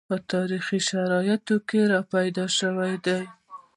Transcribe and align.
په 0.09 0.15
تاریخي 0.31 0.79
شرایطو 0.89 1.55
کې 1.69 1.81
راپیدا 1.93 2.45
شوي 2.57 2.93
دي 3.05 3.19